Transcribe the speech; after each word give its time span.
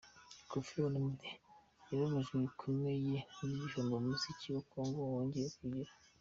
Koffi 0.49 0.75
Olomide 0.85 1.29
yababajwe 1.89 2.35
bikomeye 2.45 3.15
n’igihombo 3.45 3.93
umuziki 3.97 4.45
wa 4.55 4.61
Congo 4.71 4.99
wongeye 5.11 5.49
kugira 5.57 5.91